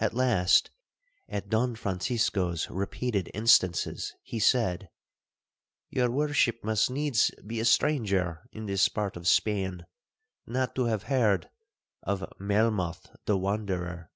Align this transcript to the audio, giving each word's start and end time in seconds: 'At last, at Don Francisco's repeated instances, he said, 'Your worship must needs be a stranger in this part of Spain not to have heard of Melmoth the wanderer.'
'At 0.00 0.12
last, 0.12 0.72
at 1.28 1.48
Don 1.48 1.76
Francisco's 1.76 2.68
repeated 2.68 3.30
instances, 3.32 4.12
he 4.24 4.40
said, 4.40 4.88
'Your 5.88 6.10
worship 6.10 6.64
must 6.64 6.90
needs 6.90 7.30
be 7.46 7.60
a 7.60 7.64
stranger 7.64 8.48
in 8.50 8.66
this 8.66 8.88
part 8.88 9.16
of 9.16 9.28
Spain 9.28 9.86
not 10.48 10.74
to 10.74 10.86
have 10.86 11.04
heard 11.04 11.48
of 12.02 12.24
Melmoth 12.40 13.06
the 13.26 13.36
wanderer.' 13.38 14.10